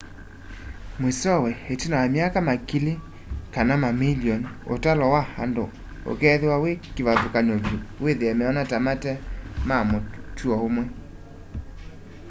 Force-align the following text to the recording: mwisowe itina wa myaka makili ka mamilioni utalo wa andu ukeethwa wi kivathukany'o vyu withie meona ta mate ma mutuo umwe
mwisowe 0.99 1.51
itina 1.73 1.95
wa 2.01 2.07
myaka 2.15 2.37
makili 2.49 2.93
ka 3.53 3.59
mamilioni 3.83 4.47
utalo 4.73 5.05
wa 5.13 5.21
andu 5.43 5.65
ukeethwa 6.11 6.55
wi 6.63 6.71
kivathukany'o 6.93 7.55
vyu 7.63 7.77
withie 8.03 8.33
meona 8.39 8.61
ta 8.71 8.77
mate 8.85 9.13
ma 9.67 9.77
mutuo 9.89 10.55
umwe 10.67 10.85